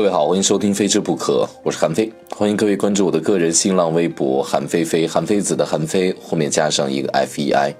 [0.00, 7.74] 各位好，欢迎收听《非吃不可》，我是韩非，欢迎各位关注我的个人新浪微博“韩非非”，韩非子的韩非后面加上一个 F E I。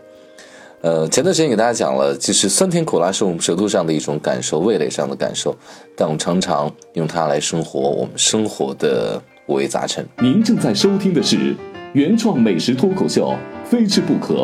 [0.83, 5.57] 呃，前段时间给大家讲了，其实酸甜苦辣是我们舌头上的一种感受，味蕾上的感受，
[5.97, 10.07] 但我们常常用它来生活我们生活的五味杂陈。
[10.19, 11.57] 您正在收听的是
[11.95, 13.31] 原创美食脱口秀
[13.67, 14.35] 《非吃不可》，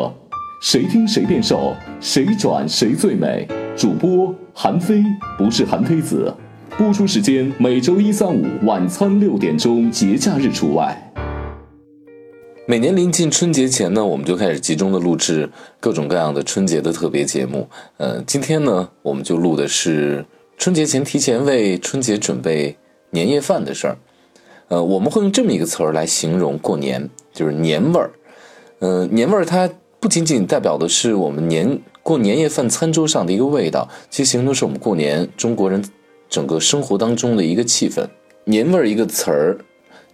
[0.63, 3.47] 谁听谁变瘦，谁转谁最美。
[3.75, 5.03] 主播韩非，
[5.37, 6.33] 不是韩非子。
[6.77, 11.11] 播出时间每周一、三、五晚餐六点钟，节假日除外。
[12.67, 17.67] 每年临近春节前呢，我们就开始集中的录制各种各样的春节的特别节目。
[17.97, 20.23] 呃，今天呢，我们就录的是
[20.55, 22.77] 春节前提前为春节准备
[23.09, 23.97] 年夜饭的事儿。
[24.67, 28.11] 呃，我们会用这么一个词儿来形容过年，就是年味儿。
[28.77, 29.67] 呃，年味儿它
[29.99, 35.83] 不仅仅代表的是我们年过年夜饭餐桌上的一个味道，其实形容的是我们过年中国人。
[36.29, 38.07] 整个生活当中的一个气氛，
[38.45, 39.57] 年味儿一个词儿，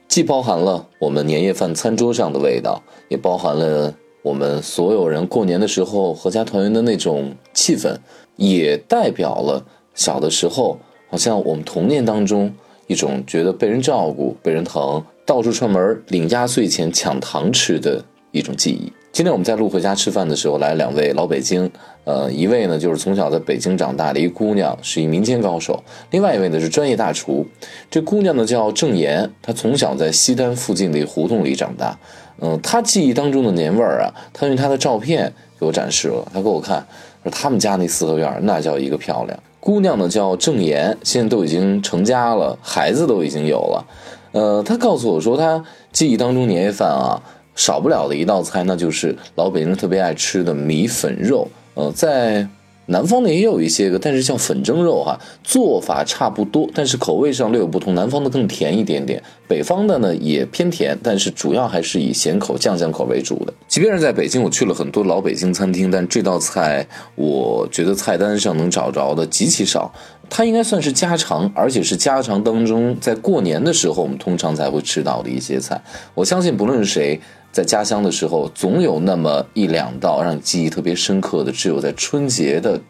[0.08, 7.96] 既包含了我们年夜饭餐桌上的味道，也包含了我们所有人过年的时候合家团圆的那种气氛，
[8.36, 12.54] 也代表了小的时候，好像我们童年当中
[12.88, 18.92] 一种觉得被人照顾、被人疼，到处串门领压岁钱、抢糖吃的一种记忆。
[19.14, 21.70] 今天我们在录回家吃饭的时候，来两位老北京，
[22.04, 25.76] 呃，一位呢就是从小在北京长大的一姑娘，是一民间高手；
[26.10, 27.46] 另外一位呢是专业大厨。
[27.92, 31.96] 这姑娘呢叫郑岩，她从小在西单附近的一胡同里长大。
[32.40, 36.28] 嗯，她记忆当中的年味儿啊，她用她的照片给我展示了。
[36.34, 36.84] 她给我看，
[37.22, 39.40] 说他们家那四合院那叫一个漂亮。
[39.60, 43.86] 姑娘呢叫郑岩，现在都已经成家了，孩子都已经有了。
[44.32, 47.22] 呃，她告诉我说，她记忆当中年夜饭啊。
[47.56, 51.48] 少不了的一道菜，那就是老北京特别爱吃的米粉肉。
[51.76, 52.48] 呃，在
[52.86, 57.96] 南方呢也有一些个，但是叫粉蒸肉哈，做法差不多，但是口味上略有不同。
[57.96, 63.54] 南方的更甜一点点，北方的呢也偏甜，但是主要还是以咸口、酱香口为主的。
[63.70, 66.86] 即便是在北京，我去了很多老北京餐厅，但这道菜
[67.16, 69.90] 我觉得菜单上能找着的极其少。
[70.30, 75.82] 它应该算是家常，而且是家常当中在过年的时候我们通常才会吃到的一些菜。
[76.14, 77.20] 我相信不论谁。
[77.54, 82.82] 在家乡的时候，总有那么一两道让你记忆特别深刻的，只有在春节的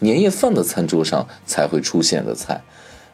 [0.00, 2.60] 年夜饭的餐桌上才会出现的菜。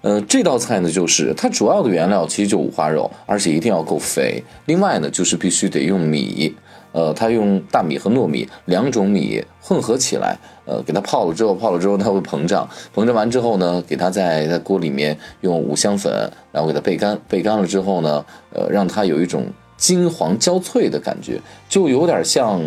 [0.01, 4.43] 呃，这道菜呢，就是它主要的原料其实就五花肉，而且一定要够肥。
[4.65, 6.55] 另外呢，就是必须得用米，
[6.93, 18.25] 呃，它用大米和糯米两种米混合起来，呃，给它泡了之后，泡了之后它会膨胀，膨胀完之后呢，给它在在锅里面用五香粉，然后给它焙干，焙干了之后呢，
[18.55, 19.45] 呃，让它有一种。
[19.79, 21.41] 金黄焦脆的感觉，
[21.71, 22.61] 就有点像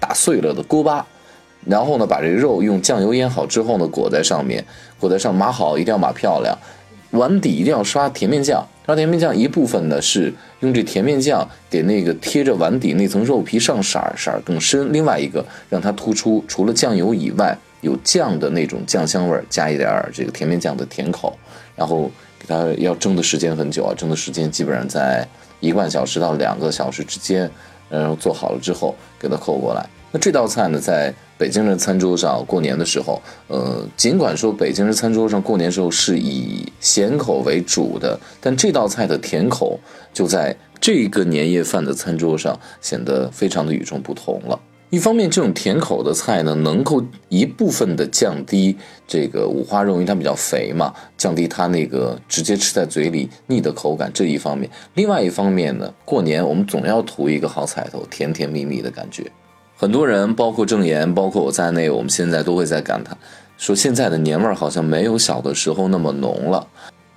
[0.00, 1.06] 打碎了的锅巴。
[1.66, 4.64] 然后呢，把这肉用酱油腌好之后呢，裹在上面，
[4.98, 6.56] 裹在上码好，一定要码漂亮。
[7.10, 14.90] 碗底一定要刷甜面酱，刷甜面酱一部分呢是用这甜面酱给那个贴着碗底那层肉皮上色儿，色儿更深。
[14.92, 21.36] 另外一个让它突出，除了酱油以外，有酱的那种酱香味儿，加一点儿这个甜面酱的甜口。
[21.76, 25.26] 然后给它要蒸的时间很久啊，蒸的时间基本上在。
[25.60, 27.50] 一个半小时到两个小时之间，
[27.88, 29.88] 然后做好了之后给它扣过来。
[30.10, 39.78] 那这道菜呢，在北京人餐桌上过年的时候，呃，尽管说北京人餐桌上过年时候是以咸口为主的，但这道菜的甜口
[40.14, 44.58] 就在这个年夜饭的餐桌上显得非常的与众不同了。
[44.90, 48.74] 一方面，这种甜口的菜呢，能够一部分的降低
[49.06, 54.10] 这个五花肉，因为它比较肥嘛，降低它那个直接吃在嘴里腻的口感。
[54.14, 59.30] 这一方面，另外一方面呢，过年我们总要图一个好彩头，甜甜蜜蜜的感觉。
[59.76, 63.14] 很多人，包括郑岩，包括我在内，我们现在都会在感叹，
[63.58, 66.66] 说现在的年味儿好像没有小的时候那么浓了。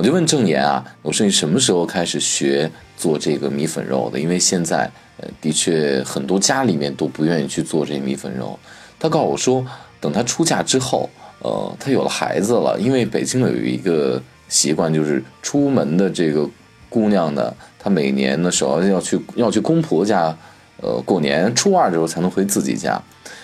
[0.01, 2.67] 我就问郑岩啊，我说你什么时候开始学
[2.97, 4.19] 做这个米粉肉的？
[4.19, 5.27] 因为现在呃。
[5.39, 8.57] 的确，很多家里面都不愿意去做这米粉肉。
[8.99, 9.63] 他告诉我说，
[9.99, 11.07] 等他出嫁之后，
[11.43, 12.75] 呃，他有了孩子了。
[12.79, 14.19] 因为北京有一个
[14.49, 16.49] 习惯，就是出门的这个
[16.89, 20.35] 姑娘呢，她每年呢首要要去要去公婆家，
[20.77, 22.99] 呃，过年初二的时候才能回自己家，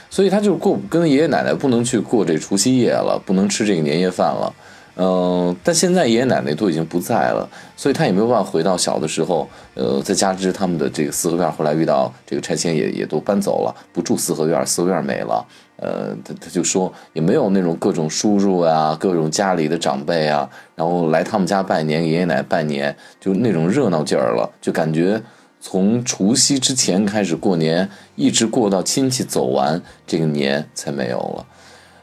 [0.09, 4.51] 所以他就过跟爷爷奶奶不能去过这除夕夜了，不能吃这个年夜饭了。
[4.99, 9.47] 嗯，但现在爷爷奶奶都已经不在了，所以他也没有办法回到小的时候。
[9.75, 15.45] 呃，再加之他们的这个四合院后来遇到这个拆迁，也也都搬走了，不住四合院，四合院没了。
[15.75, 25.21] 呃，他他就说也没有那种各种叔叔啊，各种家里的长辈啊，然后来他们家拜年，爷爷奶奶拜年，就那种热闹劲儿了，就感觉
[25.61, 31.45] 从除夕之前开始过年，一直过到亲戚走完，这个年才没有了。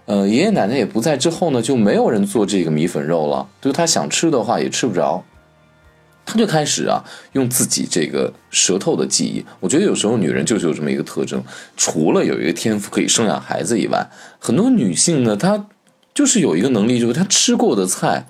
[0.06, 3.49] 呃，爷爷奶奶也不在之后呢，就没有人做这个米粉肉了。
[3.62, 5.25] 就他想吃的话也吃不着，
[6.27, 7.03] 他就开始啊，
[7.33, 9.43] 用自己这个舌头的记忆。
[9.61, 11.43] 我觉得有时候女人就是有这么一个特征，
[11.77, 15.67] 除了有一个天赋可以生养孩子以外，很多女性呢，她
[16.12, 18.27] 就是有一个能力，就是她吃过的菜，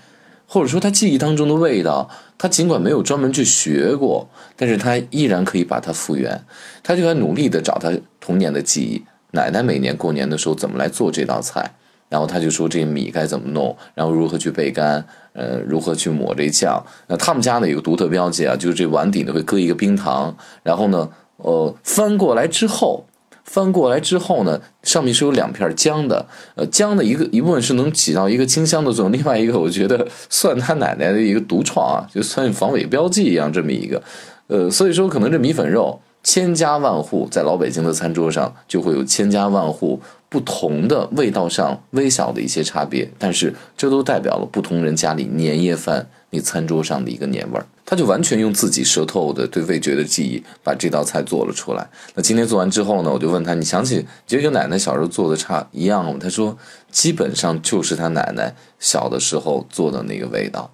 [0.47, 6.45] 或者说她记忆当中的味道，她尽管没有专门去学过，但是她依然可以把它复原。
[6.85, 9.03] 她就在努力的找她童年的记忆。
[9.35, 11.71] 奶奶每年过年的时候怎么来做这道菜？
[12.11, 16.81] 然后他就说这米该怎么弄，然后如何去焙干，呃，如何去抹这酱。
[17.09, 21.09] 那他们家呢有个独特标记啊，就是这碗底呢会搁一个冰糖，然后呢，
[21.39, 23.07] 呃，翻过来之后，
[23.43, 34.01] 翻过来之后呢，上面是有两片姜的，呃，姜的一个一部分是能起到一个清香的作用，另外一个我觉得算他奶奶的一个独创啊，就算防伪标记一样这么一个，
[34.47, 35.99] 呃，所以说可能这米粉肉。
[36.25, 40.01] 千家万户在老北京的餐桌上，就会有千家万户
[40.31, 47.67] 不同的味道上微小的一些差别，但是这都代表了不同人家里年夜饭你餐桌上的一个年味儿。
[47.85, 51.87] 他就完全用自己舌头的对味觉的记忆把这道菜做了出来。
[52.15, 56.57] 那今天做完之后呢，我就问他：“你想起就跟奶奶小时候做的差一样吗？”他说
[56.91, 60.71] ：“基本上就是他奶奶小的时候做的那个味道。”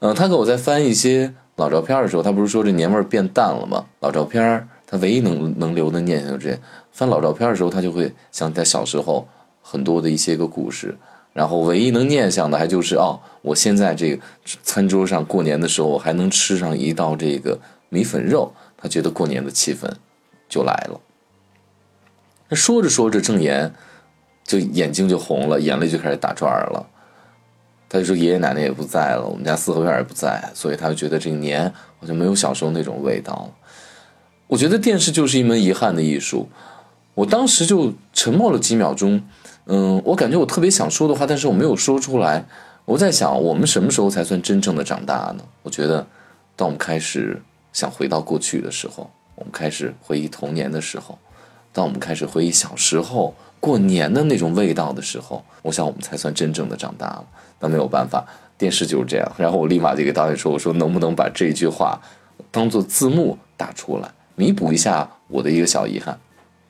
[0.00, 3.84] 嗯，他给我在翻一些老照片的时候，他不是说这年味儿变淡了吗？
[4.00, 4.68] 老照片。
[4.90, 6.58] 他唯一能能留的念想就是，
[6.90, 9.28] 翻老照片的时候，他就会想起他小时候
[9.60, 10.96] 很多的一些个故事。
[11.34, 14.22] 然后唯一能念想的还就是哦，我现在这个
[14.62, 17.56] 餐桌上过年的时候，我还能吃上一道这个
[17.90, 19.88] 米粉肉，他觉得过年的气氛
[20.48, 20.98] 就来了。
[22.48, 23.72] 那说着说着，郑言
[24.42, 26.88] 就眼睛就红了，眼泪就开始打转了。
[27.90, 33.50] 他就说爷爷奶奶也不在了，我们家四合院也不在，所以他就觉得这个年好像没有小时候那种味道了。
[34.48, 36.48] 我觉得电视就是一门遗憾的艺术，
[37.14, 39.22] 我当时就沉默了几秒钟，
[39.66, 42.46] 嗯，我感觉我特别想说的话，但是我没有说出来。
[42.86, 45.44] 我在想，我们什么时候才算真正的长大呢？
[45.62, 46.06] 我觉得，
[46.56, 47.38] 当我们开始
[47.74, 51.18] 想回到过去的时候，我们开始回忆童年的时候，
[51.70, 57.26] 当我们开始回忆小时候过年的那种味道的时候，我想我们才算真正的长大了。
[57.60, 58.24] 那没有办法，
[58.56, 59.32] 电视就是这样。
[59.36, 62.00] 然后我立马就给导演说：“我说能不能把这句话
[62.50, 66.16] 当做字幕打出来？”弥补一下我的一个小遗憾，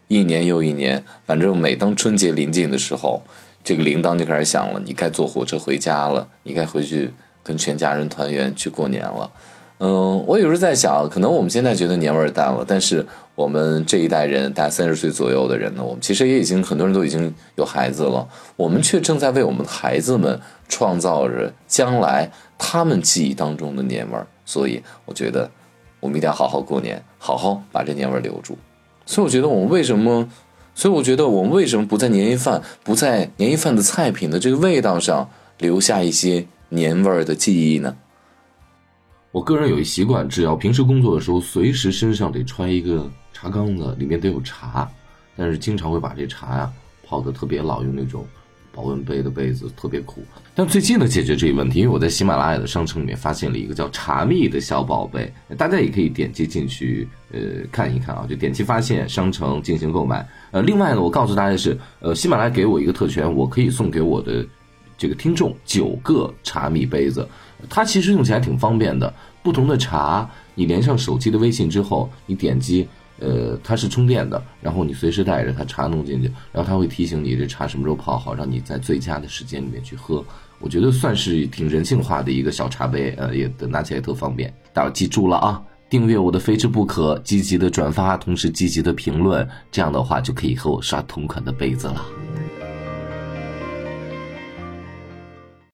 [0.08, 3.22] 一年又一年，反正每当春节临近的时候，
[3.62, 7.10] 这个铃铛就开始响了，你该坐火车回家了，你该回去
[7.42, 9.30] 跟全家人团圆去过年了。
[9.80, 13.04] 嗯，我有时候在想，可能我们现在觉得年味淡了，但是
[13.34, 18.26] 我们这一代人，大概三十岁左右的人呢，我们其实也已经很多人都已经有孩子了，
[18.56, 20.40] 我们却正在为我们的孩子们
[20.70, 25.50] 创造着将来他们记忆当中的年味儿，所以我觉得。
[26.00, 28.56] 我们一定要好好过年，好好把这年味留住。
[29.04, 30.28] 所以我觉得我们为什么？
[30.74, 35.28] 所以我觉得我们为什么不在年夜饭，不在年夜饭的菜品的这个味道上
[35.58, 37.96] 留下一些年味儿的记忆呢？
[39.32, 44.88] 我个人有一习惯，只要平时工作的时候，随时身上得揣一个茶缸子，里面得有茶，
[45.36, 46.72] 但是经常会把这茶呀
[47.04, 48.24] 泡的特别老，用那种。
[48.72, 50.22] 保温杯的杯子特别苦，
[50.54, 57.40] 但最近呢解决这一问题，因为我在喜马拉雅的商城里面发现了一个叫茶蜜的小宝贝，大家也可以点击进去呃
[57.72, 60.26] 看一看啊，就点击发现商城进行购买。
[60.52, 64.46] 呃，另外呢，我告诉大家是，呃，喜马拉雅给我一个特权，我可以送给我的
[64.96, 67.28] 这个听众九个茶蜜杯子，
[67.68, 69.12] 它其实用起来挺方便的，
[69.42, 72.86] 不同的茶，你连上手机的微信之后，你点击。
[73.20, 80.24] 呃，它是充电的，然后你随时带着它茶弄进去，然后它会提醒你这茶什么时候泡好，让你在最佳的时间里面去喝。
[80.60, 84.52] 我觉得算是挺人性化的一个小茶杯，呃，也拿起来特方便。
[84.72, 92.04] 大家记住了啊，订阅我的非吃不可，积极的转发，同时积极的评论，这样的话就可以和我刷同款的杯子了。